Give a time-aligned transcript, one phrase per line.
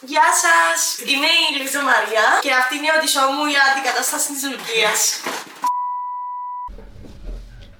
[0.00, 4.42] Γεια σας, είμαι η Λίζα Μαριά και αυτή είναι η οντισό μου για αντικατάσταση της
[4.50, 5.00] Λουκίας.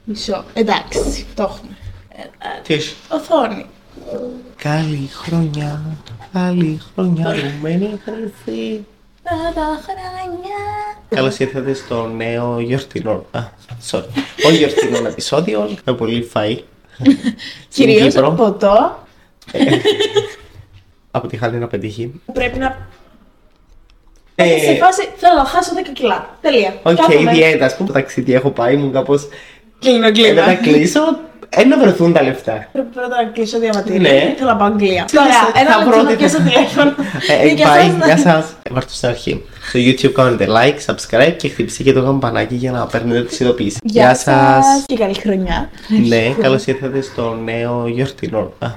[0.05, 0.45] Μισό.
[0.53, 1.77] Εντάξει, το έχουμε.
[2.63, 2.95] Τι έχει.
[3.09, 3.67] Οθόνη.
[4.57, 5.83] Καλή χρονιά,
[6.33, 8.87] καλή χρονιά, ρουμένη χρυσή.
[9.55, 10.59] Τα χρόνια.
[11.09, 13.27] Καλώς ήρθατε στο νέο γιορτινό.
[13.31, 13.41] Α,
[13.91, 14.05] sorry.
[14.47, 16.59] Όχι γιορτινό επεισόδιο με πολύ φαΐ.
[16.99, 17.15] Στην
[17.69, 18.31] Κυρίως Κύπρο.
[18.31, 19.07] ποτό.
[21.17, 22.21] Από τη χάλη να πετύχει.
[22.33, 22.77] Πρέπει να.
[24.35, 26.37] Ε, σε φάση θέλω να χάσω 10 κιλά.
[26.41, 26.75] Τελεία.
[26.83, 27.31] Οκ, Κάθομαι.
[27.33, 29.29] διέτα, ας πούμε, το ταξίδι έχω πάει, μου κάπως.
[29.79, 30.29] Κλείνω, κλείνω.
[30.29, 31.01] Έπρεπε να κλείσω,
[31.49, 32.69] ε, να βρεθούν τα λεφτά.
[32.73, 34.01] Πρέπει πρώτα να κλείσω διαβατήριο.
[34.01, 34.35] Ναι.
[34.39, 35.05] Θέλω να πάω Αγγλία.
[35.09, 36.95] Θα Ωραία, ένα βρω λεπτό να τι πιάσω θα- τηλέφωνο.
[37.29, 38.53] Ε, Είναι και Bye, αυτός να- γεια σας.
[38.71, 39.45] Βάρτε στην αρχή.
[39.69, 43.79] Στο YouTube κάνετε like, subscribe και χτυπήστε και το καμπανάκι για να παίρνετε τις ειδοποιήσεις.
[43.83, 45.71] Γεια σας και καλή χρονιά.
[46.09, 48.53] Ναι, καλώς ήρθατε στο νέο γιορτινό.
[48.59, 48.69] Α,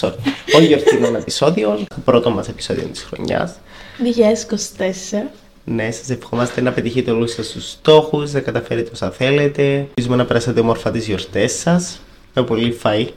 [0.00, 0.12] sorry.
[0.56, 3.52] Όχι γιορτινό επεισόδιο, το πρώτο μας επεισόδιο της χρονιάς.
[3.98, 5.30] 2024.
[5.64, 9.62] Ναι, σας ευχόμαστε να πετύχετε όλους σας τους στόχους, να καταφέρετε όσα θέλετε.
[9.62, 12.00] Ελπίζουμε να περάσετε όμορφα τις γιορτές σας.
[12.38, 13.06] Με πολύ φαΐ.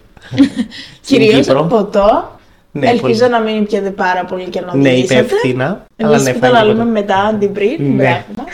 [1.02, 1.64] Στην Κυρίως Κύπρο.
[1.64, 2.40] ποτό.
[2.72, 5.20] Ναι, Ελπίζω πολύ- να μην πιέτε πάρα πολύ και να Ναι, οδηγήσετε.
[5.20, 5.86] υπεύθυνα.
[5.96, 6.64] Εμείς ναι, που φάει τα τίποτα.
[6.66, 8.24] λέμε μετά, αντιπριν, Ναι.
[8.34, 8.50] μπράβο.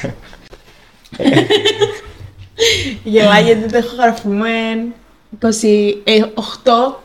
[3.03, 4.49] Γελάει γιατί το έχω γραφούμε
[5.39, 5.47] 28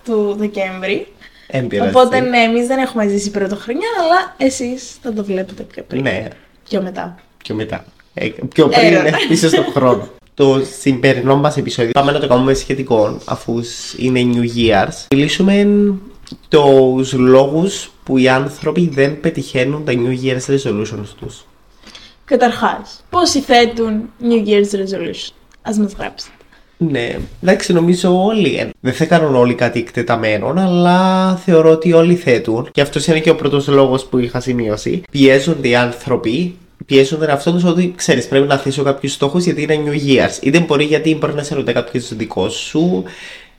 [0.04, 1.06] του Δεκέμβρη.
[1.46, 1.90] Εν πειράζει.
[1.90, 6.02] Οπότε ναι, εμείς δεν έχουμε ζήσει πρωτοχρονιά, αλλά εσείς θα το βλέπετε πιο πριν.
[6.02, 6.28] Ναι,
[6.68, 7.18] Πιο μετά.
[7.44, 7.84] πιο μετά.
[8.14, 9.02] Ε, πιο πριν, Έρωτα.
[9.10, 10.08] ναι, πίσω στον χρόνο.
[10.42, 13.60] Το σημερινό μας επεισόδιο πάμε να το κάνουμε σχετικό, αφού
[13.96, 15.06] είναι New Year's.
[15.14, 15.66] Μιλήσουμε
[16.48, 21.44] τους λόγους που οι άνθρωποι δεν πετυχαίνουν τα New Year's resolutions τους.
[22.24, 25.32] Καταρχάς, πόσοι θέτουν New Year's Resolution.
[25.62, 26.32] Ας μας γράψετε.
[26.76, 28.56] Ναι, εντάξει, νομίζω όλοι.
[28.56, 32.68] ε, Δεν θα κάνουν όλοι κάτι εκτεταμένο, αλλά θεωρώ ότι όλοι θέτουν.
[32.72, 35.02] Και αυτός είναι και ο πρώτος λόγος που είχα σημειώσει.
[35.10, 39.78] Πιέζονται οι άνθρωποι, πιέζονται εαυτό τους ότι ξέρεις, πρέπει να θέσω κάποιους στόχους γιατί είναι
[39.86, 40.38] New Year's.
[40.42, 43.04] Είτε μπορεί γιατί μπορεί να σε ρωτάει κάποιος δικός σου,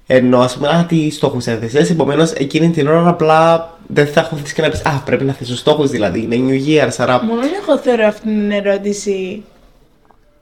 [0.08, 1.92] ενώ ας πούμε, Α, τι στόχους έθεσε.
[1.94, 5.34] Επομένως, εκείνη την ώρα απλά δεν θα έχω θέσει και να πεις Α, πρέπει να
[5.34, 6.28] θέσω στόχους δηλαδή.
[6.32, 7.24] Είναι New Year's, άρα.
[7.24, 9.44] Μόνο εγώ θεωρώ αυτή την ερώτηση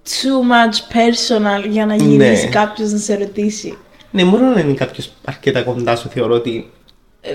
[0.05, 2.49] too much personal για να γυρίσει Ναι.
[2.49, 3.77] κάποιος να σε ρωτήσει.
[4.11, 6.80] Ναι, μόνο να είναι κάποιος αρκετά κοντά σου, θεωρώ ότι Ε,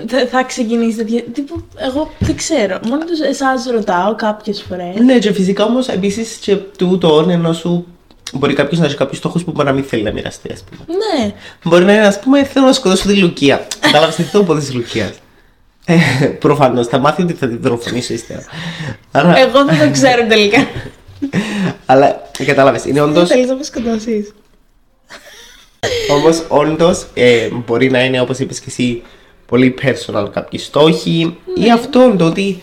[0.07, 1.23] Θα, θα ξεκινήσει τέτοια.
[1.23, 2.79] Τύπου, εγώ δεν ξέρω.
[2.87, 4.95] Μόνο τους εσάς ρωτάω κάποιες φορές.
[4.95, 7.85] Ναι, και φυσικά όμως επίσης και τούτο ενώ σου
[8.33, 10.97] μπορεί κάποιος να έχει κάποιους στόχους που μπορεί να μην θέλει να μοιραστεί, ας πούμε.
[10.97, 11.33] Ναι.
[11.63, 13.67] Μπορεί να είναι, ας πούμε, θέλω να σκοτώσω τη Λουκία.
[13.79, 15.11] Κατάλαβες τι θέλω από της Λουκίας.
[15.85, 15.95] Ε,
[16.39, 18.43] Προφανώς, θα μάθει ότι θα την δολοφονήσω ύστερα.
[19.11, 20.67] Άρα, Εγώ δεν το ξέρω τελικά.
[21.85, 23.25] αλλά κατάλαβες, είναι όντω.
[23.25, 24.33] Θέλεις να με σκοτώσεις.
[26.09, 29.01] Όμως, όντως, ε, μπορεί να είναι όπως είπες και εσύ,
[29.47, 32.61] πολύ personal κάποιοι στόχοι ή αυτό το ότι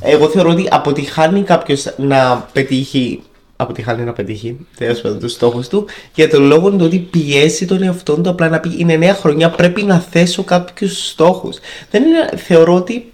[0.00, 3.22] εγώ θεωρώ ότι αποτυχάνει κάποιος να πετύχει.
[3.56, 7.82] Αποτυχάνει να πετύχει τέλος πάντων τους στόχους του για τον λόγο του ότι πιέσει τον
[7.82, 11.58] εαυτό του απλά να πει Είναι νέα χρονιά, πρέπει να θέσω κάποιους στόχους.
[11.90, 13.12] Δεν είναι, θεωρώ ότι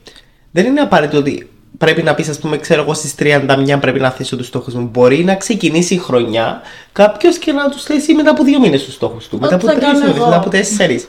[0.51, 1.49] δεν είναι απαραίτητο ότι
[1.79, 4.89] πρέπει να πεις, ας πούμε, ξέρω εγώ στις 31 πρέπει να θέσω τους στόχους μου.
[4.93, 6.61] Μπορεί να ξεκινήσει η χρονιά
[6.93, 9.39] κάποιος και να τους θέσει μετά από δύο μήνες τους στόχους του.
[9.39, 10.25] Μετά Ό,τι από θα τρεις κάνω μήνες, εγώ.
[10.25, 11.09] μετά από τέσσερις.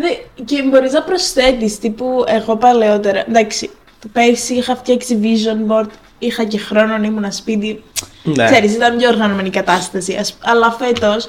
[0.00, 3.24] Δε- Και μπορείς να προσθέτεις τύπου εγώ παλαιότερα.
[3.28, 3.70] Εντάξει,
[4.00, 5.88] το πέρσι είχα φτιάξει vision board,
[6.18, 7.82] είχα και χρόνο να ήμουν σπίτι.
[8.22, 8.44] Ναι.
[8.44, 10.14] Ξέρεις, ήταν πιο οργανωμένη η κατάσταση.
[10.14, 11.26] Ας- Αλλά φέτος,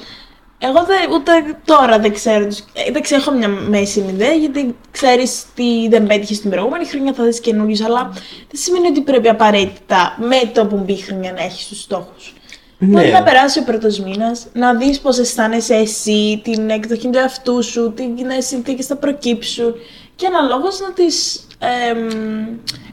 [0.58, 1.32] εγώ δεν, ούτε
[1.64, 2.46] τώρα δεν ξέρω.
[2.46, 7.12] τους- ε, Εντάξει, έχω μια μέση ιδέα γιατί ξέρεις τι δεν πέτυχες στην προηγούμενη χρονιά,
[7.12, 8.10] θα δεις καινούριου, αλλά
[8.50, 12.34] δεν σημαίνει ότι πρέπει απαραίτητα με το που μπει η χρονιά να έχεις τους στόχους.
[12.82, 12.88] Ναι.
[12.88, 17.62] Μπορεί να περάσει ο πρώτος μήνας, να δεις πώς αισθάνεσαι εσύ, την εκδοχή του εαυτού
[17.62, 19.74] σου, τι νέε συνθήκες θα προκύψουν
[20.16, 21.46] και αναλόγως να τις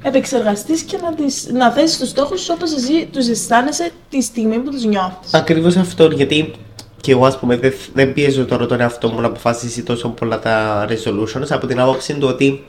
[0.02, 4.60] επεξεργαστείς και να, τις, να θέσει τους στόχους σου όπως εσύ τους αισθάνεσαι τη στιγμή
[4.60, 5.34] που τους νιώθεις.
[5.34, 6.54] Ακριβώς αυτό, γιατί
[7.02, 10.40] και εγώ, ας πούμε, δεν, δεν πιέζω τώρα τον εαυτό μου να αποφασίσει τόσο πολλά
[10.40, 12.68] τα resolutions από την άποψη του ότι,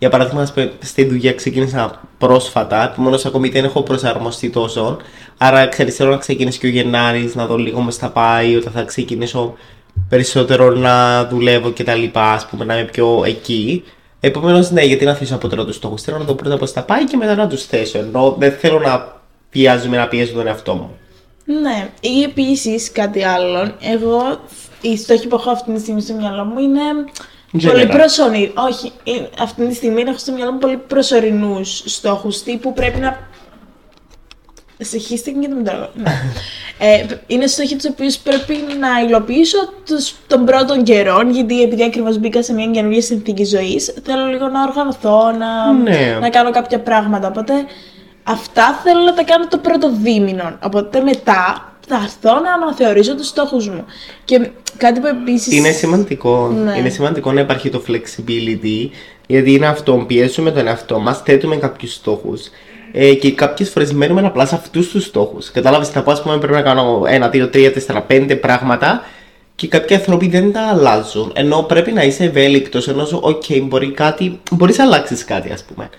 [0.00, 4.96] για παράδειγμα, ας πούμε, στη δουλειά ξεκίνησα πρόσφατα, επομένω ακόμη δεν έχω προσαρμοστεί τόσο.
[5.38, 8.72] Άρα, ξέρεις, θέλω να ξεκινήσει και ο Γενάρης, να δω λίγο μες θα πάει, όταν
[8.72, 9.54] θα ξεκινήσω
[10.08, 13.84] περισσότερο να δουλεύω και τα λοιπά, ας πούμε, να είμαι πιο εκεί.
[14.20, 16.02] Επομένως, ναι, γιατί να θέσω από τώρα τους στόχους.
[16.02, 17.98] Θέλω να δω πρώτα πώς θα πάει και μετά να τους θέσω.
[17.98, 19.20] Ενώ δεν θέλω να
[19.50, 20.90] πιάζουμε να πιέζω τον εαυτό μου.
[21.44, 23.72] Ναι, ή επίσης κάτι άλλο.
[23.80, 24.40] Εγώ,
[24.80, 26.80] οι στόχοι που έχω αυτή τη στιγμή στο μυαλό μου είναι
[27.50, 27.90] πολύ General.
[27.90, 28.52] προσωρινοί.
[28.54, 33.28] Όχι, ε, αυτή τη στιγμή έχω στο μυαλό μου πολύ προσωρινούς στόχους τύπου πρέπει να
[34.82, 35.90] Συγχύστηκε και το μητρό.
[35.94, 36.10] ναι.
[36.86, 42.18] ε, είναι στόχοι τους οποίους πρέπει να υλοποιήσω τους, των πρώτων καιρών, γιατί επειδή ακριβώς
[42.18, 46.18] μπήκα σε μια καινούργια συνθήκη ζωής, θέλω λίγο να οργανωθώ, να, Ναι.
[46.20, 47.28] να κάνω κάποια πράγματα.
[47.28, 47.52] Οπότε
[48.22, 50.58] αυτά θέλω να τα κάνω το πρώτο δίμηνο.
[50.62, 53.84] Οπότε μετά θα έρθω να αναθεωρήσω τους στόχους μου.
[54.24, 55.56] Και κάτι που επίσης.
[55.56, 56.78] Είναι σημαντικό, Ναι.
[56.78, 58.88] είναι σημαντικό να υπάρχει το flexibility,
[59.26, 62.42] γιατί είναι αυτό, πιέζουμε τον εαυτό μας, θέτουμε κάποιους στόχους.
[62.92, 65.50] Ε, και κάποιες φορές μένουμε απλά σε αυτούς τους στόχους.
[65.50, 69.04] Κατάλαβες, θα πω, ας πούμε, πρέπει να κάνω ένα, δύο, τρία, τέσσερα, πέντε πράγματα
[69.54, 71.32] και κάποιοι άνθρωποι δεν τα αλλάζουν.
[71.34, 75.64] Ενώ πρέπει να είσαι ευέλικτος, ενώ σου, οκ, μπορεί κάτι, μπορείς να αλλάξεις κάτι, ας
[75.64, 75.90] πούμε.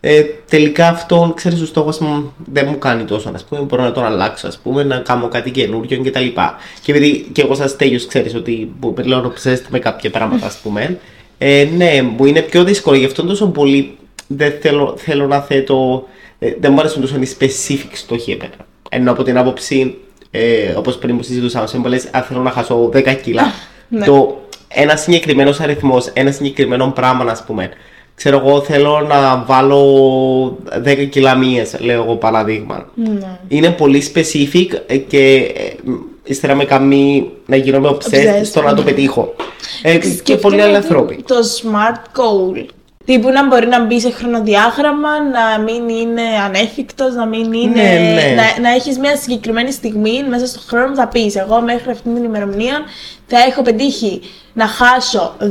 [0.00, 3.92] Ε, τελικά αυτό, ξέρεις, ο στόχος μου δεν μου κάνει τόσο, ας πούμε, μπορώ να
[3.92, 6.56] τον αλλάξω, ας πούμε, να κάνω κάτι καινούριο και τα λοιπά.
[6.82, 9.32] Και επειδή και εγώ σαν Στέλιος ξέρεις ότι που λέω να
[9.68, 10.98] με κάποια πράγματα, ας πούμε,
[11.38, 13.96] ε, ναι, μου είναι πιο δύσκολο, γι' αυτό τόσο πολύ
[14.26, 16.06] δεν θέλω, θέλω να θέτω,
[16.38, 18.66] ε, δεν μου αρέσουν τόσο οι specific στόχοι εμένα.
[18.90, 19.98] Ενώ από την άποψη,
[20.30, 23.52] ε, όπως πριν που συζητούσαμε, σε πολλές, αν θέλω να χάσω 10 κιλά,
[23.88, 24.04] Ναι.
[24.04, 27.70] το ένα συγκεκριμένος αριθμός, ένα συγκεκριμένο πράγμα, ας πούμε.
[28.18, 32.88] Ξέρω εγώ, θέλω να βάλω 10 κιλά μύες, λέω εγώ παραδείγμα.
[32.94, 33.38] Ναι.
[33.48, 35.92] Είναι πολύ specific ε, και ε,
[36.24, 38.90] ύστερα με κάνει να γίνομαι obsessed Obsessed, στο να το ναι.
[38.90, 39.34] πετύχω.
[39.82, 41.24] Ε, και Σκεφτείτε πολλοί άλλοι ότι άνθρωποι.
[41.26, 42.64] Το smart goal.
[43.08, 47.82] Τύπου να μπορεί να μπει σε χρονοδιάγραμμα, να μην είναι ανέφικτος, να μην είναι...
[47.82, 48.34] Ναι, ναι.
[48.36, 52.14] Να, να έχεις μια συγκεκριμένη στιγμή μέσα στον χρόνο που θα πεις εγώ μέχρι αυτήν
[52.14, 52.80] την ημερομηνία
[53.26, 54.20] θα έχω πετύχει
[54.52, 55.44] να χάσω 10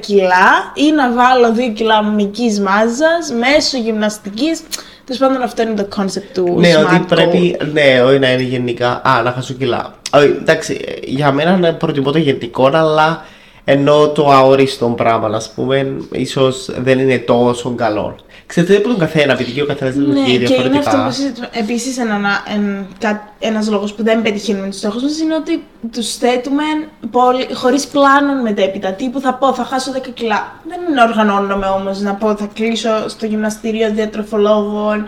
[0.00, 4.62] κιλά ή να βάλω 2 κιλά μυκής μάζας μέσω γυμναστικής.
[5.04, 7.08] Τέλος πάντων αυτό είναι το concept του Ναι, smart ότι goal.
[7.08, 7.56] πρέπει.
[7.72, 9.00] Ναι, όχι να είναι γενικά.
[9.04, 9.94] Α, να χάσω κιλά.
[10.12, 13.24] Όχι, εντάξει, ε, για μένα ναι, προτιμώ το γενικό, αλλά
[13.64, 18.16] ενώ το αόριστο πράγμα, α πούμε, ίσως δεν είναι τόσο καλό.
[18.46, 20.90] Ξέρετε από τον καθένα, επειδή και ο καθένας Ναι, λειτουργεί και είναι διαφορετικά.
[20.90, 21.48] αυτό που συζητούμε.
[21.52, 22.16] Επίσης, ένα,
[22.54, 26.62] εν, κα- ένας λόγος που δεν πετυχαίνουμε τους στόχους μας είναι ότι τους θέτουμε
[27.10, 28.92] πολύ, χωρίς πλάνο μετέπειτα.
[28.92, 30.52] Τύπου θα πω, θα χάσω 10 κιλά.
[30.68, 35.04] Δεν είναι οργανώνομαι όμως να πω, θα κλείσω στο γυμναστήριο διατροφολόγων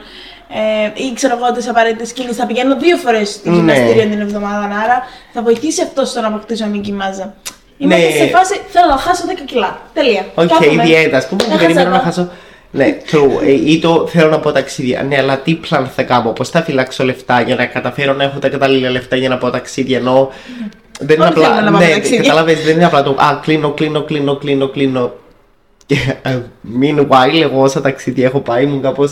[0.94, 2.36] ε, ή ξέρω εγώ τις απαραίτητες κινήσεις.
[2.36, 3.56] Θα πηγαίνω δύο φορές στο Ναι.
[3.56, 5.02] γυμναστήριο την εβδομάδα, άρα
[5.32, 7.34] θα βοηθήσει αυτό στο να αποκτήσω μυϊκή μάζα.
[7.82, 8.02] Είμαι Ναι.
[8.02, 9.80] σε φάση, θέλω να χάσω 10 κιλά.
[9.94, 10.24] Τελεία.
[10.34, 10.82] Οκ, Κάθομαι.
[10.82, 12.28] η δίαιτα, ας πούμε, και Έχασα περιμένω να τα- χάσω.
[12.70, 13.42] Ναι, true.
[13.46, 15.02] Ε, Ή το θέλω να πω ταξίδια.
[15.02, 18.38] Ναι, αλλά τι πλάν θα κάνω, πώς θα φυλάξω λεφτά για να καταφέρω να έχω
[18.38, 19.98] τα κατάλληλα λεφτά για να πάω ταξίδια.
[19.98, 20.30] Ενώ
[21.00, 21.44] δεν είναι Όλοι απλά.
[21.48, 22.20] θέλουμε να πάμε Ναι, ταξίδια.
[22.20, 25.12] κατάλαβες, δεν είναι απλά το Α, κλείνω, κλείνω, κλείνω, κλείνω, κλείνω.
[25.86, 26.38] Και ε,
[26.80, 29.04] meanwhile, εγώ όσα ταξίδια έχω πάει, ήμουν κάπω.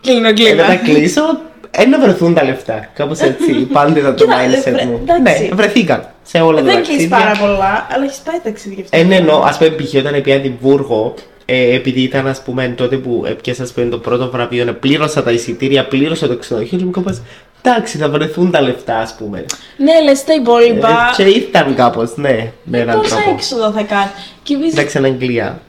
[0.00, 0.62] Κλείνω, Ε, κλείνω.
[0.62, 1.22] να τα κλείσω,
[1.70, 2.88] ε, να βρεθούν τα λεφτά.
[2.94, 3.52] Κάπως έτσι.
[3.52, 5.00] Πάντα ήταν το Κοίτα, mindset βρε- μου.
[5.08, 5.42] εντάξει.
[5.42, 7.16] Ναι, βρεθήκαν σε όλα τα Δεν κλείσει ταξίδια.
[7.16, 8.96] πάρα πολλά, αλλά έχεις πάει ταξίδια αυτό.
[8.98, 9.94] Ε, ναι, εννοώ, ας πούμε, π.χ.
[9.94, 13.98] όταν πήγα την Βούργο, ε, επειδή ήταν, ας πούμε, τότε που έπιασα, ας πούμε, το
[13.98, 17.14] πρώτο βραβείο, ναι, πλήρωσα τα εισιτήρια, πλήρωσα το ξενοδοχείο και μου είπα,
[17.62, 19.44] εντάξει, θα βρεθούν τα λεφτά, ας πούμε.
[19.76, 20.88] Ναι, λες τα υπόλοιπα.
[20.88, 23.30] Ε, και ήρθαν κάπως, ναι, με έναν Πόσα τρόπο.
[23.30, 24.10] έξοδα θα κάνεις.
[24.42, 25.60] Και επίσης- Εντάξει, στην Αγγλία.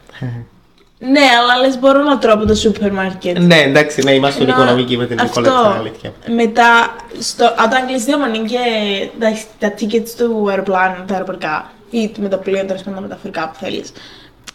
[1.00, 3.38] Ναι, αλλά λες μπορώ να τρώω από το σούπερ μάρκετ.
[3.39, 5.39] ναι, εντάξει, ναι, είμαστε Να- οικονομικοί με την αυτό.
[5.42, 6.13] Νικόλα, αλήθεια.
[6.36, 8.57] Μετά, στο, όταν κλείσει διαμονή και
[9.19, 13.50] τα, τα tickets του αεροπλάνου, τα αεροπορικά ή με το πλοίο, τέλος πάντων τα μεταφορικά
[13.50, 13.92] που θέλεις.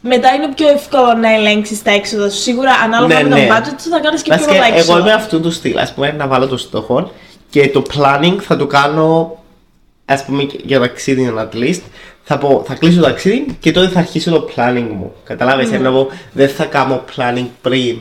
[0.00, 2.40] Μετά είναι πιο εύκολο να ελέγξεις τα έξοδα σου.
[2.40, 3.46] Σίγουρα, ανάλογα Ναι, με ναι.
[3.46, 4.92] το budget σου, θα κάνεις και πιο Βασικά, πολλά έξοδα.
[4.92, 7.12] εγώ είμαι αυτού του στυλ, ας πούμε, να βάλω το στόχο
[7.50, 9.38] και το planning θα το κάνω,
[10.04, 11.80] ας πούμε, για ταξίδι at least.
[12.32, 15.12] Θα πω, θα κλείσω το ταξίδι και τότε θα αρχίσω το planning μου.
[15.24, 15.76] Καταλάβες, Ναι.
[15.76, 17.96] ενώ εγώ δεν θα κάνω planning πριν.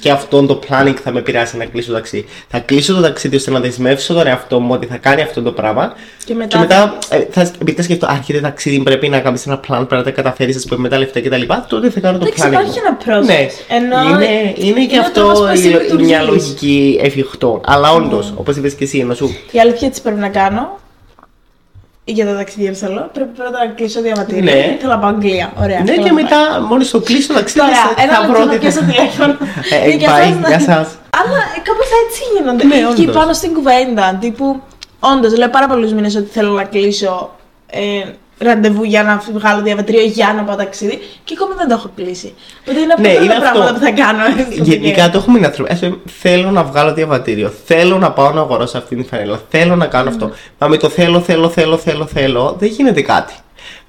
[0.00, 2.24] Και αυτό το planning θα με επηρεάσει να κλείσω το ταξίδι.
[2.48, 5.52] Θα κλείσω το ταξίδι ώστε να δεσμεύσω τον εαυτό μου ότι θα κάνει αυτό το
[5.52, 5.92] πράγμα.
[6.24, 9.56] Και μετά- και μετά ε, θα, επειδή θα σκεφτώ, άρχεται ταξίδι, πρέπει να κάνεις ένα
[9.60, 11.42] plan, πρέπει να τα καταφέρεις, ας πούμε, με τα λεφτά κτλ.
[11.68, 12.52] Τότε θα κάνω το Εντάξει, planning.
[12.52, 12.84] υπάρχει μου.
[12.86, 13.26] ένα process.
[13.26, 16.06] Ναι, Ενώ είναι, είναι και είναι ο τρόπος αυτό που εσύ η- η- λειτουργείς.
[16.08, 17.60] μια λογική εφικτό.
[17.64, 19.36] Αλλά όντως, όπως είπες και εσύ, ενώ σου.
[19.50, 20.78] Η αλήθεια τι πρέπει να κάνω
[22.04, 23.10] για τα ταξίδια που θέλω.
[23.12, 24.42] Πρέπει πρώτα να κλείσω διαβατήριο.
[24.42, 24.76] Ναι.
[24.80, 25.52] Θέλω να πάω Αγγλία.
[25.62, 25.78] Ωραία.
[25.78, 26.22] Ναι, θέλω και να πάω.
[26.22, 28.80] μετά, μόλις το κλείσω το ταξίδι, Τώρα, θα- ένα θα λεπτό βρω να τι πιάσω
[28.80, 29.36] θα- τηλέφωνο.
[29.82, 30.88] Ε, Ναι, για bye, σας να- γεια σας.
[31.20, 32.64] Αλλά κάπως έτσι γίνονται.
[32.64, 33.14] Ναι, και όντως.
[33.16, 34.60] πάνω στην κουβέντα, τύπου.
[35.00, 37.34] Όντως, λέω πάρα πολλούς μήνες ότι θέλω να κλείσω
[37.66, 37.80] ε,
[38.38, 42.34] ραντεβού για να βγάλω διαβατήριο για να πάω ταξίδι και ακόμη δεν το έχω κλείσει.
[42.60, 43.58] Οπότε είναι από Ναι, τα είναι πρώτα αυτό.
[43.58, 44.20] πράγματα που θα κάνω.
[44.54, 45.10] στο Γενικά weekend.
[45.10, 45.72] το έχουμε οι άνθρωποι.
[45.72, 47.52] Ας πούμε, θέλω να βγάλω διαβατήριο.
[47.64, 49.40] Θέλω να πάω να αγοράσω αυτή την φανέλα.
[49.48, 50.30] Θέλω να κάνω αυτό.
[50.58, 53.32] Μα με το θέλω, θέλω, θέλω, θέλω, θέλω, δεν γίνεται κάτι.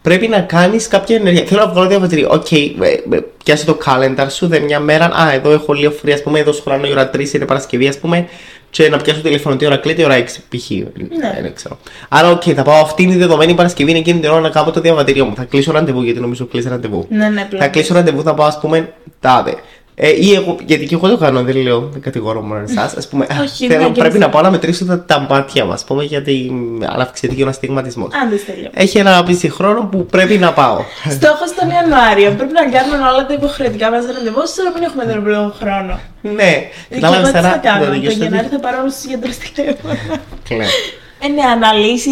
[0.02, 1.46] Πρέπει να κάνεις κάποια ενέργεια.
[1.46, 2.30] Θέλω να βγάλω διαβατήριο.
[2.32, 2.66] Οκ, ε,
[3.12, 4.48] ε, πιάσε το calendar σου.
[4.48, 5.06] Δες μια μέρα.
[5.06, 6.12] Α, εδώ έχω λίγο free.
[6.12, 8.28] Ας πούμε, εδώ σχολάνω η ώρα 3 είναι Παρασκευή, ας πούμε.
[8.76, 10.70] Και να πιάσω το τηλέφωνο τι ώρα κλείνει, η ώρα 6 π.χ.
[10.70, 11.40] Ναι.
[11.42, 11.78] Δεν ξέρω.
[12.10, 14.72] Άρα, οκ, θα πάω αυτή είναι η δεδομένη Παρασκευή, είναι εκείνη την ώρα να κάνω
[14.72, 15.36] το διαβατήριο μου.
[15.36, 17.06] Θα κλείσω ραντεβού, γιατί νομίζω κλείσει ραντεβού.
[17.10, 17.64] Ναι, ναι, πλέον.
[17.64, 19.56] Θα κλείσω ραντεβού, θα πάω, ας πούμε, τάδε.
[19.98, 22.94] Ε, ή εγώ, γιατί και εγώ το κάνω, δεν λέω, δεν κατηγορώ μόνο εσάς.
[22.94, 24.18] Ας πούμε, Όχι, θέλω, ναι, και πρέπει εσύ.
[24.18, 25.82] να πάω να μετρήσω τα, τα μάτια μας.
[25.82, 26.52] Ας πούμε, γιατί
[27.00, 28.08] αυξηθεί ο αστιγματισμός.
[28.26, 28.70] Άντε τέλειο.
[28.74, 30.78] Έχει ενάμιση χρόνο που πρέπει να πάω.
[31.10, 32.32] Στόχος τον Ιανουάριο.
[32.38, 34.54] Πρέπει να κάνουμε όλα τα υποχρεωτικά μας ραντεβούς.
[34.54, 36.00] Τώρα δεν έχουμε τον επόμενο χρόνο.
[36.22, 36.52] ναι,
[36.90, 37.50] Και κατάλαβε εγώ τι τώρα.
[37.52, 37.80] θα κάνω.
[37.80, 39.98] το Το δικαιώστε Γενάρη θα πάρω όλους τους γιατρού τηλέφωνα.
[41.20, 41.26] Ναι.
[41.28, 42.10] Ε, ναι, αναλύσει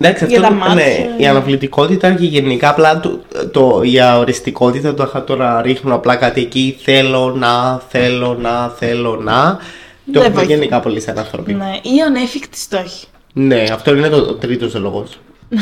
[0.00, 0.74] Εντάξει, για τα αυτό μάτια.
[0.74, 6.16] ναι, η αναβλητικότητα και γενικά απλά το, το, η αοριστικότητα, το, το να ρίχνω απλά
[6.16, 9.58] κάτι εκεί, θέλω να, θέλω να, θέλω να.
[10.12, 10.56] Το Δεν έχουμε βοηθάει.
[10.56, 11.52] γενικά πολλοί σαν άνθρωποι.
[11.52, 11.64] Ναι.
[11.64, 13.06] Ναι, ή ανέφικτης στόχη.
[13.72, 15.18] αυτό είναι το, ο τρίτο λόγος.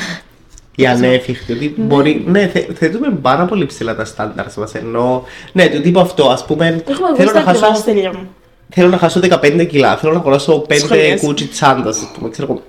[0.77, 1.53] η ανέφικτη.
[1.53, 2.25] Ότι μπορεί.
[2.27, 4.75] Ναι, θε, θέτουμε πάρα πολύ ψηλά τα στάνταρ μας.
[4.75, 5.25] Ενώ.
[5.53, 6.67] Ναι, το τύπο αυτό, ας πούμε.
[6.89, 8.29] Έχουμε βγει Θέλω στα να, ακριβά χάσω, στέλια μου.
[8.75, 9.97] Θέλω να χάσω 15 κιλά.
[9.97, 11.27] Θέλω να αγοράσω 5 Σχολιάζει.
[11.27, 11.99] κούτσι τσάντας.
[12.31, 12.63] Ξέρω εγώ.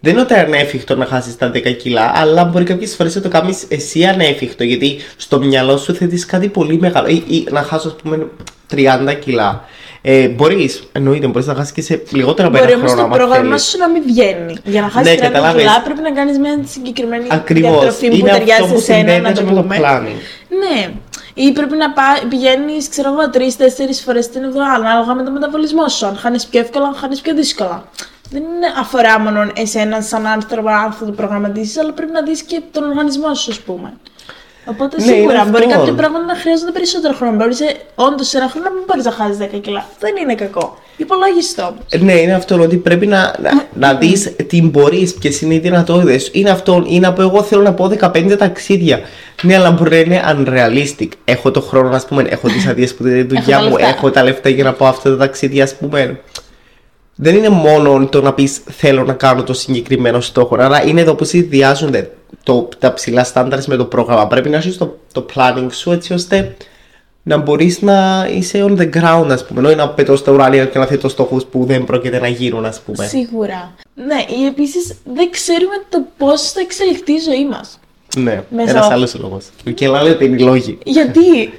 [0.00, 3.28] Δεν είναι ότι ανέφικτο να χάσεις τα 10 κιλά, αλλά μπορεί κάποιες φορές να το
[3.28, 4.64] κάνεις εσύ ανέφικτο.
[4.64, 7.08] Γιατί στο μυαλό σου θέτεις κάτι πολύ μεγάλο.
[7.08, 8.26] Ή, ή να χάσω, ας πούμε,
[8.70, 9.64] 30 κιλά.
[10.08, 13.08] Ε, μπορείς, εννοείται, μπορείς να χάσεις και σε λιγότερο από Μπορεί ένα όμως χρόνο.
[13.08, 13.62] το άμα πρόγραμμα θέλεις.
[13.64, 14.56] σου να μην βγαίνει.
[14.64, 15.62] Για να χάσεις Ναι, 30 καταλάβες.
[15.62, 17.70] κιλά πρέπει να κάνεις μια συγκεκριμένη Ακριβώς.
[17.70, 19.76] διατροφή που Είναι αυτό ταιριάζει που σε σένα, να συνδέεται το με το πούμε.
[19.82, 20.18] planning.
[20.62, 20.90] Ναι.
[21.34, 21.86] Ή πρέπει να
[22.28, 26.06] πηγαίνεις, ξέρω εγώ, τρει-τέσσερι φορές την εβδομάδα, ανάλογα με το μεταβολισμό σου.
[26.06, 27.84] Αν χάνεις πιο εύκολα, αν χάνεις πιο δύσκολα.
[28.30, 32.42] Δεν είναι αφορά μόνο εσένα σαν άνθρωπο, αν θα το προγραμματίσει, αλλά πρέπει να δεις
[32.42, 33.92] και τον οργανισμό σου, ας πούμε.
[34.68, 35.78] Οπότε Ναι, σίγουρα είναι μπορεί αυτό.
[35.78, 37.36] κάποια πράγματα να χρειάζονται περισσότερο χρόνο.
[37.36, 37.54] Μπορεί
[37.94, 39.86] όντως σε ένα χρόνο να μην μπορεί να χάσεις 10 κιλά.
[39.98, 40.78] Δεν είναι κακό.
[40.96, 42.04] Υπολόγιστο όμως.
[42.06, 46.30] Ναι, είναι αυτό ότι πρέπει να, να, να δεις τι μπορείς, ποιες είναι οι δυνατότητες.
[46.32, 49.00] Είναι αυτό, είναι από εγώ θέλω να πω 15 ταξίδια.
[49.42, 51.08] Ναι, αλλά μπορεί να είναι unrealistic.
[51.24, 53.86] Έχω το χρόνο, ας πούμε, έχω τις αδειές που δίνει η δουλειά τα μου, λεφτά.
[53.86, 56.20] έχω τα λεφτά για να πάω αυτά τα ταξίδια, ας πούμε.
[57.14, 61.14] Δεν είναι μόνο το να πεις θέλω να κάνω το συγκεκριμένο στόχο, αλλά είναι εδώ
[61.14, 62.10] που συνδυάζονται
[62.42, 64.26] το, τα ψηλά στάνταρ με το πρόγραμμα.
[64.26, 66.56] Πρέπει να έχεις το, το planning σου έτσι ώστε
[67.22, 69.66] να μπορείς να είσαι on the ground, ας πούμε.
[69.68, 72.80] Όχι να πετώ στα ουράνια και να θέτω στόχου που δεν πρόκειται να γίνουν, ας
[72.80, 73.06] πούμε.
[73.06, 73.74] Σίγουρα.
[73.94, 77.78] Ναι, ή επίσης δεν ξέρουμε το πώς θα εξελιχθεί η ζωή μας.
[78.16, 79.44] Ναι, Μέσα ένας από- άλλος λόγος.
[79.74, 80.78] Και λέω ότι είναι οι λόγοι.
[80.84, 81.52] Γιατί.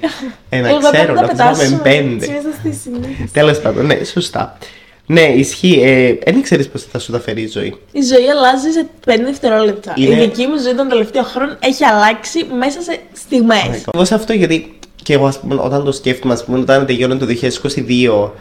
[0.48, 2.26] Ένα Εγώ ξέρω, πάντα να πετάσω ψάμε πέντε.
[2.26, 3.28] μέσα στη συνέχεια.
[3.32, 4.58] Τέλος πάντων, ναι, σωστά.
[5.10, 5.80] Ναι, ισχύει.
[5.82, 7.74] Ε, δεν ξέρεις πώς θα σου τα φέρει η ζωή.
[7.92, 9.92] Η ζωή αλλάζει σε 5 δευτερόλεπτα.
[9.96, 13.82] Είναι- Η δική μου ζωή των τελευταίων χρόνων έχει αλλάξει μέσα σε στιγμές.
[13.94, 17.16] Εγώ σε αυτό γιατί και εγώ ας πούμε, όταν το σκέφτομαι, ας πούμε, όταν τελειώνει
[17.16, 18.32] το 2022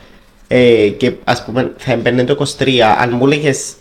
[0.47, 3.73] ε, και ας πούμε θα έμπαινε το 23, αν μου έλεγες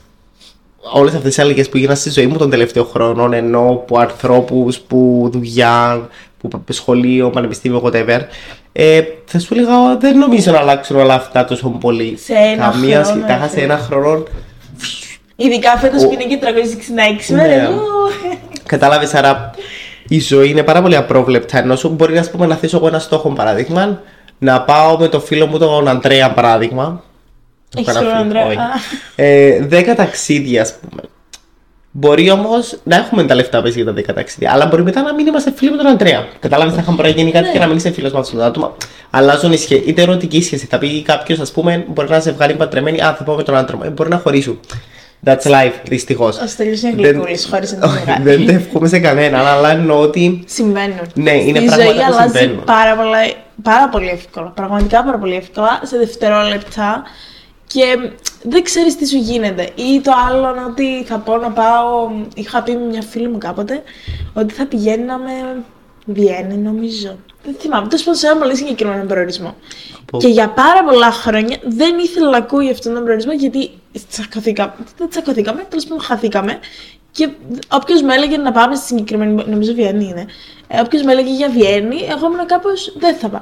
[0.92, 4.78] όλες αυτές τις αλλαγές που έγιναν στη ζωή μου των τελευταίων χρόνων, ενώ που ανθρώπους,
[4.78, 6.08] που δουλειά,
[6.40, 8.20] που π- σχολείο, πανεπιστήμιο, whatever,
[8.72, 12.16] ε, θα σου έλεγα δεν νομίζω να αλλάξουν όλα αυτά τόσο πολύ.
[12.22, 13.26] Σε ένα Καμία χρόνο, σχέση.
[13.26, 13.60] Τα είχα σε έτσι.
[13.60, 14.22] ένα χρόνο.
[15.36, 17.42] Ειδικά φέτος Ο- που είναι και 366 Ναι.
[17.42, 17.68] μέρες.
[18.66, 19.50] Κατάλαβες, άρα
[20.08, 21.58] η ζωή είναι πάρα πολύ απρόβλεπτα.
[21.58, 24.00] Ενώ σου μπορεί ας πούμε, να θέσω εγώ ένα στόχο παράδειγμα,
[24.38, 27.02] να πάω με το φίλο μου τον Αντρέα παράδειγμα.
[27.76, 28.46] Έχεις Έχω ένα φίλο φίλο, Ανδρέα.
[28.46, 28.56] όχι.
[28.56, 28.70] Α.
[29.16, 31.02] Ε, δέκα ταξίδια, ας πούμε.
[31.98, 35.14] Μπορεί όμως να έχουμε τα λεφτά πέσει για τα 10 ταξίδια, αλλά μπορεί μετά να
[35.14, 36.26] μην είμαστε φίλοι με τον Αντρέα.
[36.40, 37.52] Κατάλαβες, θα είχαμε γίνει κάτι Ναι.
[37.52, 38.76] και να μην είσαι φίλος με αυτόν τον άτομο.
[39.10, 39.82] Αλλάζουν οι σχέσει.
[39.86, 40.66] Είτε ερωτική σχέση.
[40.66, 43.76] Θα πει κάποιος, ας πούμε, μπορεί να ζευγάρι παντρεμένοι, Α, θα πάω με τον άντρα
[43.76, 43.82] μου.
[43.84, 44.60] Ε, μπορεί να χωρίσουν.
[45.24, 46.36] That's life, δυστυχώς.
[46.38, 48.22] Ο Στέλιος είναι γλυκούλης, χωρίς να το βγάλει.
[48.22, 50.44] Δεν το εύχομαι σε κανέναν, αλλά εννοώ ότι.
[50.46, 50.98] Συμβαίνουν.
[51.14, 52.64] Ναι, είναι Η πράγματα ζωή που αλλάζει συμβαίνουν.
[52.64, 53.18] πάρα, πολλά,
[53.62, 54.46] πάρα πολύ εύκολα.
[54.54, 57.02] Πραγματικά πάρα πολύ εύκολα, σε δευτερόλεπτα.
[57.66, 58.10] Και
[58.42, 59.70] δεν ξέρεις τι σου γίνεται.
[59.74, 62.10] Ή το άλλο είναι ότι θα πω να πάω.
[62.34, 63.82] Είχα πει με μια φίλη μου κάποτε
[64.34, 65.30] ότι θα πηγαίναμε.
[66.08, 67.16] Βιέννη, νομίζω.
[67.44, 67.88] Δεν θυμάμαι.
[67.88, 69.54] Τέλος πάντων, σε ένα πολύ συγκεκριμένο προορισμό.
[70.00, 73.70] Από- Και για πάρα πολλά χρόνια δεν ήθελα να ακούει αυτόν τον προορισμό γιατί
[74.10, 74.72] τσακωθήκαμε.
[74.98, 76.58] Δεν τσακωθήκαμε, τέλος πάντων χαθήκαμε.
[77.10, 77.28] Και
[77.72, 79.44] όποιος με έλεγε να πάμε στη συγκεκριμένη.
[79.46, 80.26] Νομίζω Βιέννη είναι.
[80.84, 83.40] Όποιος με έλεγε για Βιέννη, εγώ ήμουν κάπως δεν θα πάω.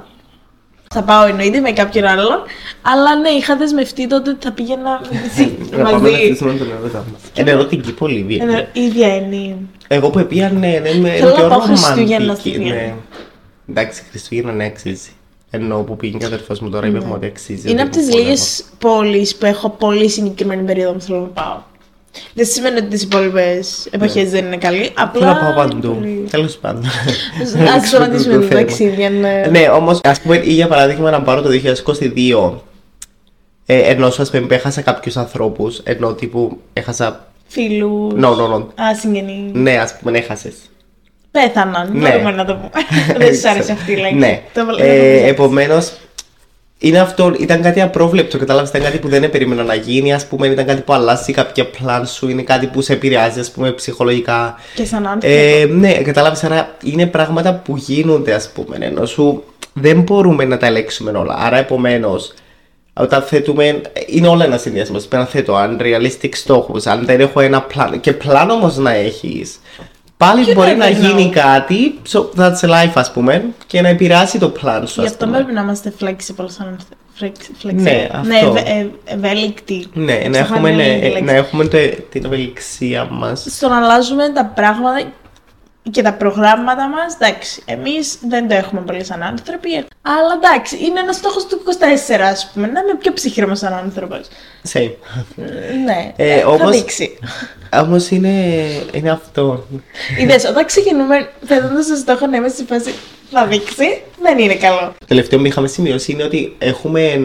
[0.97, 2.41] Θα πάω εννοείται με κάποιον άλλον.
[2.81, 5.01] Αλλά ναι, είχα δεσμευτεί τότε ότι θα πήγαινα
[5.71, 6.13] Να πάμε να μαζί.
[6.15, 7.17] χτίσουμε τον ερώτα μα.
[7.41, 8.43] Είναι ερωτική πολύ βία.
[8.43, 9.55] Εννο- Η Βιέννη.
[9.87, 12.69] Εγώ που πήγα, ναι, ναι, είμαι Θέλω είμαι να πιο πάω Χριστούγεννα ρομαντική, στη Βιέννη.
[12.75, 12.93] ναι.
[13.69, 15.09] Εντάξει, Χριστούγεννα ναι, αξίζει.
[15.49, 17.69] Ενώ που πήγε και ο αδερφός μου τώρα, είπε μου ότι αξίζει.
[17.71, 18.97] Είναι ότι από τις μου λίγες πόλεμο.
[18.99, 21.57] πόλεις που έχω πολύ συγκεκριμένη περίοδο που θέλω να πάω.
[22.33, 24.91] Δεν σημαίνει ότι τις υπόλοιπες εποχές δεν είναι καλή.
[24.93, 25.21] Απλά.
[25.21, 25.93] Θέλω να πάω είναι παντού.
[25.95, 26.85] πολύ- Τέλος πάντων.
[27.75, 28.59] Α σταματήσουμε Το το θέμα.
[28.59, 29.05] ταξίδι.
[29.05, 32.63] αν, ε, Ναι, όμως, ας πούμε, ή για παράδειγμα, να πάρω το 2022.
[33.65, 37.27] Ε, ενώ α πούμε έχασα κάποιους ανθρώπους, ενώ τύπου έχασα.
[37.47, 38.13] Φίλους.
[38.13, 38.59] No, no, no.
[38.59, 39.49] Α, συγγενεί.
[39.53, 40.53] Ναι, ας πούμε, έχασες.
[41.31, 41.89] Πέθαναν.
[41.93, 42.09] Ναι.
[42.09, 42.69] Μπορούμε να το πούμε.
[43.25, 44.15] Δεν σα άρεσε αυτή η λέξη.
[44.15, 44.41] Ναι.
[44.53, 45.91] Το βάλω- Ε, Επομένως,
[46.87, 48.37] είναι αυτό, ήταν κάτι απρόβλεπτο.
[48.37, 50.13] Κατάλαβες, ήταν κάτι που δεν περίμενα να γίνει.
[50.13, 53.51] Α πούμε, ήταν κάτι που αλλάζει κάποια πλάν σου, είναι κάτι που σε επηρεάζει, ας
[53.51, 54.55] πούμε, ψυχολογικά.
[54.75, 55.35] Και σαν άνθρωπο.
[55.35, 58.77] Ε, ναι, κατάλαβες, άρα είναι πράγματα που γίνονται, ας πούμε.
[58.79, 61.35] Ενώ σου δεν μπορούμε να τα ελέγξουμε όλα.
[61.37, 62.33] Άρα, επομένως,
[62.93, 63.81] όταν θέτουμε.
[64.07, 65.05] Είναι όλα ένα συνδυασμός.
[65.05, 66.79] Πρέπει να θέτω unrealistic στόχου.
[66.83, 67.97] Αν δεν έχω ένα πλάνο.
[67.97, 69.59] Και πλάνο όμως να έχεις.
[70.27, 70.95] Πάλι μπορεί never να know.
[71.01, 71.99] γίνει κάτι.
[72.11, 73.43] So that's life, ας πούμε.
[73.67, 74.99] Και να επηρεάσει το πλάνο σου.
[75.01, 75.37] Γι' ας αυτό πούμε.
[75.37, 76.77] πρέπει να είμαστε flexible σαν
[77.19, 77.73] flex- flexible.
[77.73, 78.47] Ναι, ναι αυτό.
[78.47, 79.87] ευε- ε, ευέλικτοι.
[79.93, 81.23] Ναι, να Ξεχάνω έχουμε, η ναι, λέξη.
[81.23, 81.77] να έχουμε το-
[82.09, 83.45] την ευελιξία μας.
[83.49, 85.01] Στο να αλλάζουμε τα πράγματα
[85.91, 89.69] και τα προγράμματα μας, εντάξει, εμείς δεν το έχουμε πολύ σαν άνθρωποι.
[90.01, 92.67] Αλλά εντάξει, είναι ένας στόχος του 24, ας πούμε.
[92.67, 94.21] Να είμαι πιο ψυχρό σαν άνθρωπος.
[94.73, 94.91] Same.
[95.85, 97.17] Ναι, Ε, ε, θα όμως- δείξει.
[97.83, 98.29] Όμως είναι,
[98.91, 99.65] είναι αυτό.
[100.19, 102.93] Είδες, όταν ξεκινούμε θέτοντα το στόχο να είμαστε στη φάση
[103.31, 104.79] θα δείξει, δεν είναι καλό.
[104.99, 107.19] Το τελευταίο που είχαμε σημειώσει είναι ότι έχουμε ε,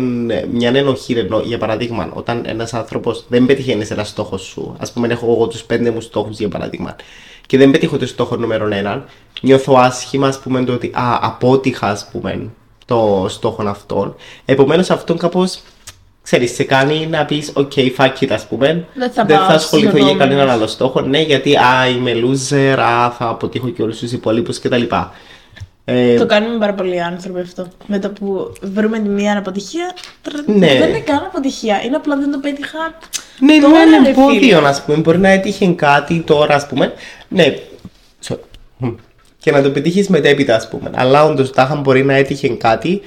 [0.53, 1.13] μια ενοχή.
[1.13, 5.47] Ενώ, για παράδειγμα, όταν ένας άνθρωπος δεν πετυχαίνει ένα στόχο σου, ας πούμε, έχω εγώ
[5.47, 6.97] τους πέντε μου στόχους για παράδειγμα,
[7.51, 9.05] και δεν πετύχω το στόχο νούμερο έναν,
[9.41, 12.51] νιώθω άσχημα, ας πούμε, το ότι α, απότυχα, ας πούμε,
[12.85, 14.15] το στόχο αυτόν.
[14.45, 15.61] Επομένως, αυτόν κάπως.
[16.23, 18.87] Ξέρεις, σε κάνει να πεις, ok, fuck it, ας πούμε.
[18.95, 20.53] Δεν θα δεν πάω θα ασχοληθώ στους για κανέναν επόμενους.
[20.53, 21.01] άλλο στόχο.
[21.01, 24.83] Ναι, γιατί, α, είμαι loser, α, θα αποτύχω και όλους τους υπόλοιπους κτλ.
[25.91, 27.69] Ε, Το κάνουμε πάρα πολλοί άνθρωποι αυτό.
[27.87, 30.67] Με το που βρούμε τη μία αποτυχία, τρ- Ναι.
[30.79, 31.83] δεν είναι καν αποτυχία.
[31.85, 32.79] Είναι απλά δεν το πέτυχα.
[33.41, 34.69] Ναι, είναι Τώρα, ένα ρε εμπόδιο, φίλε.
[34.69, 34.99] α πούμε.
[34.99, 36.93] Μπορεί να έτυχε κάτι τώρα, ας πούμε.
[37.29, 37.55] Ναι.
[38.29, 38.39] Sorry.
[38.79, 38.89] Μμ.
[39.39, 40.91] Και να το πετύχεις μετέπειτα, ας πούμε.
[40.95, 43.01] Αλλά όντως τάχα μπορεί να έτυχε κάτι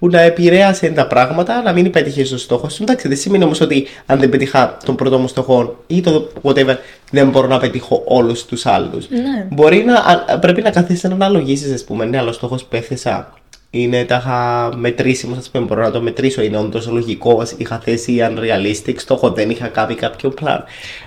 [0.00, 2.82] που να επηρέασε τα πράγματα, να μην πέτυχε το στόχο σου.
[2.82, 6.76] Εντάξει, δεν σημαίνει όμως ότι αν δεν πετύχα τον πρώτο μου στόχο ή το whatever,
[7.10, 9.08] δεν μπορώ να πετύχω όλους τους άλλους.
[9.08, 9.46] Ναι.
[9.50, 9.94] Μπορεί να.
[9.94, 12.04] α- Πρέπει να καθίσει να αναλογίσει, ας πούμε.
[12.04, 13.32] Ναι, αλλά ο στόχος που έθεσα
[13.72, 15.64] είναι τάχα μετρήσιμο, α πούμε.
[15.66, 16.42] Μπορώ να το μετρήσω.
[16.42, 17.42] Είναι όντως λογικό.
[17.56, 20.58] Είχα θέσει unrealistic στόχο, δεν είχα κάνει κάποιο plan.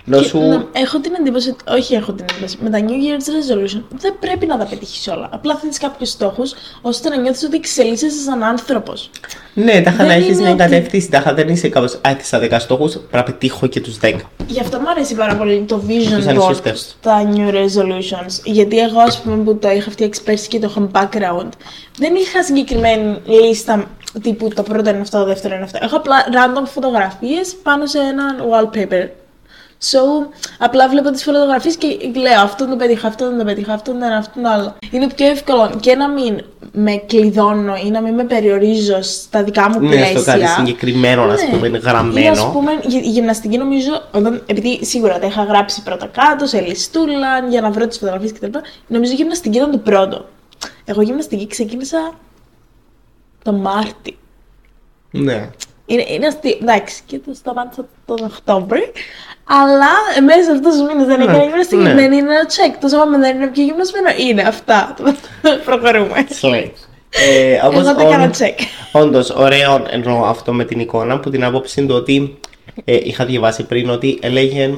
[0.07, 0.39] Ενώ Και σου.
[0.39, 4.15] να- έχω την εντύπωση, ότι- όχι έχω την εντύπωση, με τα New Year's Resolution δεν
[4.19, 5.29] πρέπει να τα πετύχεις όλα.
[5.31, 9.09] Απλά θέτεις κάποιους στόχους ώστε να νιώθεις ότι εξελίσσεσαι σαν άνθρωπος.
[9.53, 11.09] Ναι, τάχα δεν να έχεις είναι μια ότι- κατεύθυνση.
[11.09, 11.85] Τάχα δεν είσαι κάπω.
[11.85, 14.21] Α, έθεσα 10 στόχους, πρέπει να πετύχω και τους 10.
[14.47, 16.95] Γι' αυτό μου αρέσει πάρα πολύ το Τους vision board ανισχυστές.
[16.99, 18.41] στα New Resolutions.
[18.43, 21.49] Γιατί εγώ, ας πούμε, που το είχα φτιάξει πέρσι και το έχω background,
[21.97, 23.85] δεν είχα συγκεκριμένη λίστα
[24.21, 25.79] τύπου το πρώτο είναι αυτό, το δεύτερο είναι αυτό.
[25.81, 29.07] Έχω απλά random φωτογραφίες πάνω σε ένα wallpaper.
[29.91, 30.27] So,
[30.57, 34.11] απλά βλέπω τις φωτογραφίες και λέω αυτό το πέτυχα, αυτό δεν το πέτυχα, αυτό δεν
[34.11, 34.75] αυτό το άλλο.
[34.91, 39.69] Είναι πιο εύκολο και να μην με κλειδώνω ή να μην με περιορίζω στα δικά
[39.69, 40.19] μου Ναι, πλαίσια.
[40.19, 41.49] στο κάτι συγκεκριμένο, ας Ναι.
[41.57, 42.49] πούμε, Ή, ας γραμμένο.
[42.53, 47.39] πούμε, η η γυμναστική νομίζω, όταν, επειδή σίγουρα τα είχα γράψει πρώτα κάτω, σε λιστούλα,
[47.49, 48.57] για να βρω τις φωτογραφίες κτλ.
[48.87, 50.25] Νομίζω η γυμναστική ήταν το πρώτο.
[50.85, 52.13] Εγώ γυμναστική ξεκίνησα
[53.43, 54.17] το Μάρτι.
[55.11, 55.49] Ναι.
[55.85, 56.57] Είναι, είναι αστείο.
[56.61, 58.91] Εντάξει, και το σταμάτησα τον Οκτώβρη.
[59.45, 61.81] Αλλά μέσα σε αυτούς τους μήνες δεν Ναι, έκανα γυμναστική.
[61.81, 61.93] ναι.
[61.93, 62.77] Δεν είναι ένα check.
[62.81, 64.09] Το σώμα μου δεν είναι πιο γυμνασμένο.
[64.19, 64.95] Είναι αυτά.
[65.65, 66.27] Προχωρούμε.
[66.41, 66.69] Slay.
[67.09, 68.53] Ε, Εγώ όμως, το έκανα όντως- check.
[68.91, 72.37] Όντως, ωραίο εννοώ αυτό με την εικόνα που την άποψη είναι το ότι
[72.85, 74.73] ε, είχα διαβάσει πριν ότι έλεγε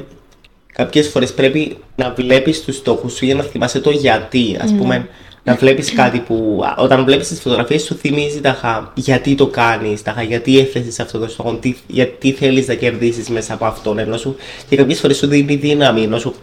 [0.74, 4.58] κάποιες φορές πρέπει να βλέπεις τους στόχους σου για να θυμάσαι το γιατί.
[4.62, 5.10] Α πούμε,
[5.48, 10.02] να βλέπεις κάτι που α, όταν βλέπεις τις φωτογραφίες σου θυμίζει ταχά γιατί το κάνεις,
[10.02, 14.00] ταχά γιατί έθεσες αυτό το στόχο, τι, γιατί θέλεις να κερδίσεις μέσα από αυτόν.
[14.00, 14.36] Ενώ σου,
[14.70, 16.36] και κάποιες φορές σου δίνει δύναμη, ενώ σου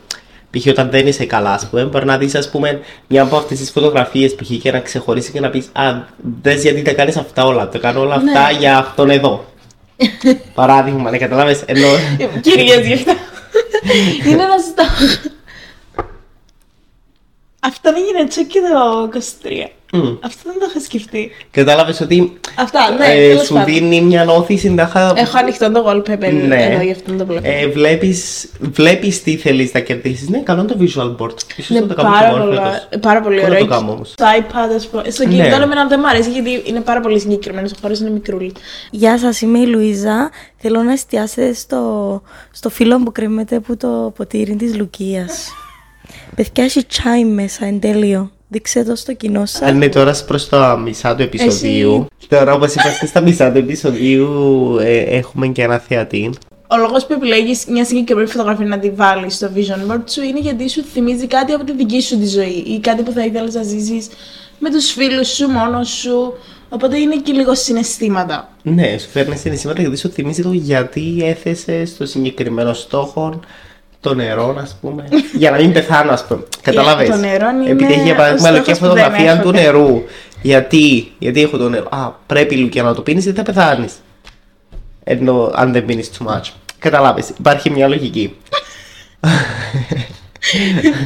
[0.51, 0.67] Π.χ.
[0.67, 3.71] όταν δεν είσαι καλά, ας πούμε, μπορεί να δεις, ας πούμε, μια από αυτές τις
[3.71, 4.51] φωτογραφίες π.χ.
[4.63, 5.83] και να ξεχωρίσει και να πεις Α,
[6.43, 7.69] δες γιατί τα κάνεις αυτά όλα.
[7.69, 8.59] Τα κάνω όλα αυτά Ναι.
[8.59, 9.45] για αυτόν εδώ.
[10.55, 11.61] Παράδειγμα, ναι, καταλάβει.
[11.67, 11.87] Ενώ.
[12.41, 13.13] Κυρίες γι' αυτό.
[14.27, 15.32] Είναι ένα στόχο.
[17.65, 19.09] Αυτό δεν γίνεται check και το
[19.43, 19.69] 23.
[19.95, 20.17] Μμ.
[20.21, 21.31] Αυτό δεν το είχα σκεφτεί.
[21.51, 23.75] Κατάλαβες ότι Αυτά, ναι, ε, τέλος σου πάντων.
[23.75, 25.13] δίνει μια όθηση τάχα.
[25.17, 26.65] Έχω ανοιχτό το wallpaper Ναι.
[26.65, 27.49] εδώ, γι' αυτό το βλέπω.
[27.49, 30.29] Ε, βλέπεις, βλέπεις τι θέλεις να κερδίσεις.
[30.29, 31.35] Ναι, καλό είναι το visual board.
[31.57, 33.01] Ίσως είναι να το κάνω πάρα, και εγώ πολλά, φέτος.
[33.01, 33.59] πάρα πολύ Πού να ωραίο.
[33.65, 34.09] το κάνω όμως.
[34.11, 35.11] Στο iPad, ας πούμε.
[35.11, 35.31] Στο Ναι.
[35.35, 37.71] κινητό εμένα δεν μου αρέσει γιατί είναι πάρα πολύ συγκεκριμένος.
[37.73, 38.53] Ο χώρος είναι μικρούλι.
[38.91, 40.31] Γεια σας, είμαι η Λουίζα.
[40.57, 42.23] Θέλω να εστιάσετε στο,
[42.53, 45.53] στο φίλο που κρέμεται από το ποτήρι της Λουκίας.
[46.35, 48.31] Παιδιά, έχει τσάι μέσα, εν τέλειο.
[48.49, 49.63] Δείξτε το στο κοινό σας.
[49.63, 52.07] Αν είναι τώρα προς τα μισά του επεισοδίου.
[52.29, 54.31] Τώρα όπως είμαστε στα μισά του επεισοδίου
[54.81, 56.31] ε, έχουμε και ένα θεατή.
[56.67, 60.39] Ο λόγος που επιλέγεις μια συγκεκριμένη φωτογραφία να τη βάλεις στο vision board σου είναι
[60.39, 63.55] γιατί σου θυμίζει κάτι από τη δική σου τη ζωή ή κάτι που θα ήθελες
[63.55, 64.09] να ζήσεις
[64.59, 66.33] με τους φίλους σου, μόνος σου.
[66.69, 68.49] Οπότε είναι και λίγο συναισθήματα.
[68.63, 73.41] Ναι, σου φέρνει συναισθήματα γιατί σου θυμίζει το γιατί έθεσες στο συγκεκριμένο στόχο
[74.03, 75.05] το νερό, ας πούμε.
[75.33, 76.43] για να μην πεθάνω, ας πούμε.
[76.63, 77.09] Καταλαβες.
[77.09, 79.43] το νερό είναι Επειδή έχει για ο παράδειγμα στόχος λογική που δεν φωτογραφία έχω.
[79.43, 80.03] του νερού.
[80.43, 81.89] Γιατί, γιατί έχω το νερό.
[81.91, 83.93] Α, πρέπει Λουκία να το πίνεις γιατί θα πεθάνεις;
[85.05, 86.51] Ενώ αν δεν πίνεις too much.
[86.79, 88.37] Καταλάβει, υπάρχει μια λογική.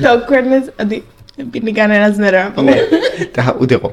[0.03, 1.05] το awkwardness ότι
[1.37, 2.53] δεν πίνει κανένας νερό.
[2.63, 2.75] ναι,
[3.33, 3.93] τα- ούτε εγώ.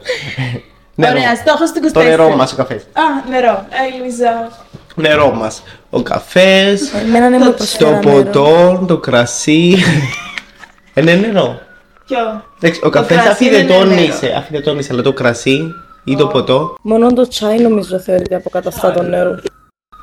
[0.95, 1.11] Νερό.
[1.17, 1.91] Ωραία, στόχος του 24.
[1.93, 2.81] Το νερό μας, ο καφές.
[2.81, 3.65] Α, νερό.
[3.69, 4.51] Ε, Λουίζα.
[4.95, 5.63] Νερό μας.
[5.89, 8.23] Ο καφές, Εμένα ναι μου το προσφέρα νερό.
[8.23, 9.75] ποτό, το κρασί.
[10.93, 11.59] Ε, ναι, νερό.
[12.07, 15.61] Ποιο; Εντάξει, ο καφές κρασί δεν είναι αφιδετώνησε, αφιδετώνησε, αλλά το κρασί
[16.03, 16.75] ή το ποτό.
[16.81, 19.39] Μόνο το τσάι νομίζω θεωρείται αποκαταστά το νερό.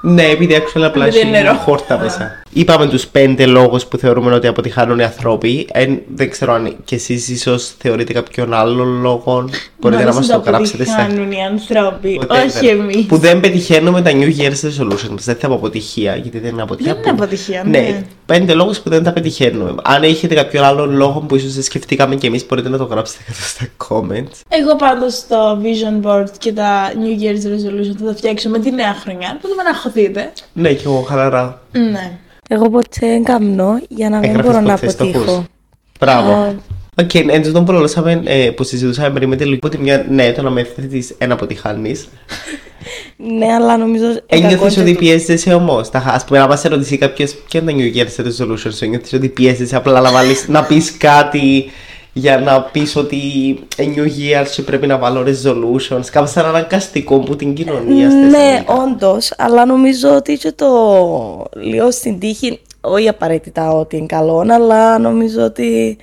[0.02, 1.54] Ναι, επειδή actually απλά Επειδή έχει είναι νερό.
[1.56, 2.42] χόρτα μέσα.
[2.52, 5.66] Είπαμε τους πέντε λόγους που θεωρούμε ότι αποτυχάνουν οι άνθρωποι.
[5.72, 9.48] Εν, δεν ξέρω αν και εσείς ίσως θεωρείτε κάποιον άλλο λόγο.
[9.80, 12.46] Μπορείτε να μας το γράψετε στα Χάνουν οι άνθρωποι, Whatever.
[12.46, 13.04] όχι εμείς.
[13.06, 15.18] Που δεν πετυχαίνουμε τα New Year's resolutions.
[15.18, 16.92] Δεν θα πω αποτυχία, γιατί δεν είναι αποτυχία.
[16.94, 18.04] Δεν είναι που- αποτυχία, Ναι, ναι.
[18.26, 19.74] πέντε λόγους που δεν τα πετυχαίνουμε.
[19.84, 23.22] Αν έχετε κάποιον άλλο λόγο που ίσως δεν σκεφτήκαμε κι εμείς, μπορείτε να το γράψετε
[23.26, 24.40] κάτω στα comments.
[24.48, 28.70] Εγώ πάντως το vision board και τα New Year's resolution θα τα φτιάξω με τη
[28.70, 29.38] νέα χρονιά.
[29.42, 30.32] Μπορείτε να αγχωθείτε.
[30.52, 31.60] Ναι, και εγώ χαλαρά.
[31.72, 32.18] Ναι.
[32.52, 35.14] Εγώ ποτέ εγκαμνώ για να μην Έγραφες μπορώ να ποτέ στόχους.
[35.14, 35.44] αποτύχω.
[36.00, 36.32] Μπράβο.
[36.32, 36.54] Α.
[37.00, 40.32] Οκ, εν τω που λαλώσαμε, ε, που συζητούσαμε πριν με τη λογική, ότι μια, ναι,
[40.32, 42.08] το να με θέτεις ένα αποτυχάνεις.
[43.38, 44.04] Ναι, αλλά νομίζω.
[44.26, 47.72] Ένιωθες εγκακόντια ότι το- πιέζεσαι όμως; Τα, ας πούμε, να μας ερωτήσει κάποιος ποιο είναι
[47.72, 51.70] το New Year's resolution σου, νιώθεις ότι πιέζεσαι απλά να, βάλεις, να πεις κάτι
[52.20, 53.18] για να πεις ότι
[53.76, 56.04] ε, New Year σου πρέπει να βάλω resolutions.
[56.12, 58.72] Κάπως σαν αναγκαστικό που την κοινωνία στις Ναι, τελικά.
[58.74, 60.66] όντως, αλλά νομίζω ότι και το
[61.56, 65.96] λίγο στην τύχη, όχι απαραίτητα ότι είναι καλό, αλλά νομίζω ότι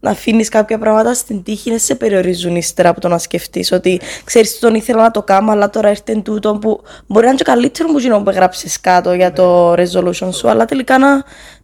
[0.00, 4.00] να αφήνεις κάποια πράγματα στην τύχη να σε περιορίζουν ύστερα από το να σκεφτείς ότι
[4.24, 7.44] ξέρεις τον ήθελα να το κάνω, αλλά τώρα έρθει τούτο που μπορεί να είναι και
[7.44, 11.14] καλύτερο που γίνω που έγραψες κάτω για το resolution σου, αλλά τελικά να,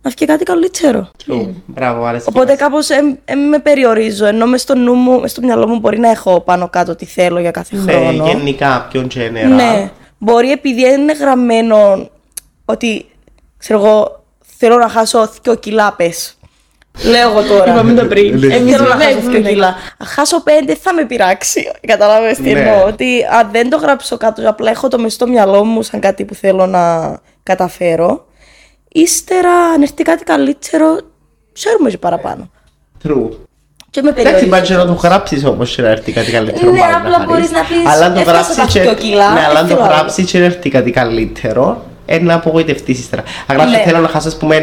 [0.03, 1.11] να βγει κάτι καλύτερο.
[1.27, 1.49] True.
[1.67, 2.25] Μπράβο, άρεσε.
[2.29, 2.89] Οπότε κάπως
[3.51, 6.69] με περιορίζω, ενώ μες στο νου μου, μες στο μυαλό μου μπορεί να έχω πάνω
[6.69, 8.27] κάτω τι θέλω για κάθε Ναι, χρόνο.
[8.27, 9.55] γενικά, πιο general.
[9.55, 12.09] Ναι, μπορεί επειδή δεν είναι γραμμένο
[12.65, 13.07] ότι
[13.59, 14.25] ξέρω εγώ
[14.59, 16.37] θέλω να χάσω 2 κιλά πες.
[17.05, 17.73] Λέω εγώ τώρα.
[17.73, 18.39] Είπαμε το πριν.
[18.39, 18.55] Ναι.
[18.55, 19.39] Εμείς Θέλω να χάσω βλέπουμε.
[19.39, 19.67] 2 κιλά.
[19.99, 21.71] Αν χάσω 5 θα με πειράξει.
[21.87, 22.61] Καταλάβες τι Ναι.
[22.61, 22.85] εννοώ.
[22.87, 26.25] Ότι αν δεν το γράψω κάτω, απλά έχω το μες στο μυαλό μου σαν κάτι
[26.25, 28.27] που θέλω να καταφέρω.
[28.89, 30.99] Ύστερα, αν έρθει κάτι καλύτερο,
[31.53, 32.51] ξέρουμε και παραπάνω.
[33.05, 33.29] True.
[33.91, 34.49] Και με Εντάξει, περιορίζεις.
[34.49, 36.71] πάει να το γράψεις όμως και να έρθει κάτι καλύτερο.
[36.71, 37.27] Ναι, μάλλον απλά χαρείς.
[37.27, 38.81] μπορείς να πεις, Αλλά αν το «Έφτασα γράψεις τα και.
[38.81, 39.95] δύο κιλά, Ναι, αλλά αν το θέλω άλλο».
[39.95, 43.23] γράψεις και να έρθει κάτι καλύτερο, ε, να απογοητευτείς ύστερα.
[43.47, 43.83] Αν γράψει Ναι.
[43.85, 44.57] θέλω να χάσω, ας πούμε,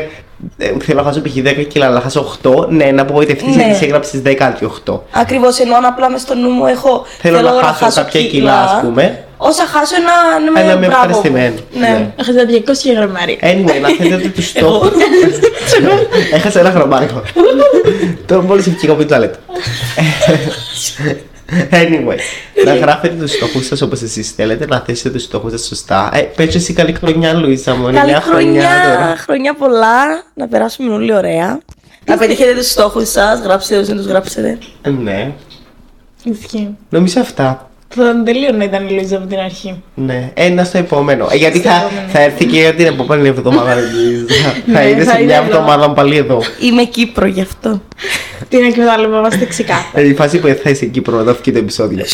[0.57, 1.33] ε, θέλω να χάσω π.χ.
[1.35, 3.63] 10 κιλά, αλλά να χάσω 8, ναι, να απογοητευτείς Ναι.
[3.63, 4.99] γιατί σε έγραψες 10 αντί 8.
[5.11, 8.81] Ακριβώς ενώ αν απλά μες στο νου μου έχω Θέλω να χάσω κάποια κιλά, ας
[8.81, 9.23] πούμε.
[9.41, 10.93] Όσα χάσω να, να Να είμαι είμαι μπράβο.
[10.95, 11.55] ευχαριστημένο.
[11.73, 11.87] Ναι.
[11.87, 12.13] Ναι.
[12.19, 13.37] Έχασα 200 γραμμάρια.
[13.41, 14.89] Anyway, να θέτετε του στόχου.
[16.33, 17.23] Έχασα ένα γραμμάριο.
[18.27, 19.37] Το μόλις βγήκα από την τουαλέτα.
[21.71, 22.17] Anyway,
[22.65, 26.09] να γράφετε τους στόχους σας όπως εσείς θέλετε, να θέσετε τους στόχους σας σωστά.
[26.13, 27.87] Ε, πες εσύ καλή χρονιά, Λουίσα μου.
[27.87, 29.15] είναι Καλή μια χρονιά, τώρα.
[29.17, 31.59] χρονιά πολλά, να περάσουμε όλοι ωραία.
[32.05, 34.57] Να πετύχετε τους στόχους σας, γράψτε τους, δεν τους γράψετε.
[34.81, 35.31] Ε, Ναι,
[36.23, 36.77] Ισχύει.
[36.89, 37.68] νομίζω αυτά.
[37.95, 39.83] Θα ήταν τελείω να ήταν η Λουίζα από την αρχή.
[39.95, 41.27] Ναι, ένα στο επόμενο.
[41.31, 42.07] Ε, γιατί θα, επόμενο.
[42.11, 43.75] θα έρθει και για την επόμενη εβδομάδα.
[43.93, 44.49] Λουίζα.
[44.65, 45.45] θα Ναι, είναι θα σε είναι μια εδώ.
[45.45, 46.41] εβδομάδα πάλι εδώ.
[46.61, 47.81] Είμαι Κύπρο γι' αυτό.
[48.49, 49.99] Την εκμεταλλευόμαστε ξεκάθαρα.
[50.05, 52.05] Ε, η φάση που θα είσαι εκεί πρώτα, βγει το επεισόδιο.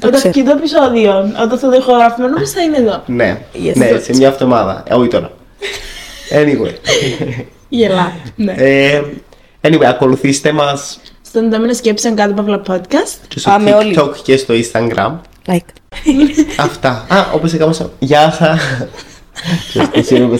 [0.00, 0.32] Το Όταν ξέρω.
[0.32, 3.02] και το επεισόδιο, όταν θα το ηχογραφούμε, νομίζω θα είναι εδώ.
[3.06, 3.72] Ναι, Yes.
[3.74, 4.82] ναι, σε μια εβδομάδα.
[4.88, 5.30] Ε, όχι τώρα.
[6.40, 6.74] Anyway.
[7.68, 8.12] Γελά.
[8.36, 8.54] Ναι.
[8.56, 9.02] Ε,
[9.60, 11.00] anyway, ακολουθήστε μας
[11.36, 13.26] στο εντάμενο σκέψεων κάτω από το podcast.
[13.28, 13.96] Και στο Άμε TikTok όλοι.
[14.22, 15.16] και στο Instagram.
[15.46, 15.68] Like.
[16.66, 17.06] Αυτά.
[17.08, 17.74] Α, όπως έκανα.
[17.98, 18.60] Γεια σας.
[19.74, 20.38] Ευχαριστούμε.